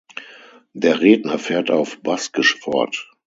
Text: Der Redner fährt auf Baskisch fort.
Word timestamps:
Der 0.73 0.99
Redner 0.99 1.37
fährt 1.37 1.69
auf 1.69 2.01
Baskisch 2.01 2.55
fort. 2.57 3.11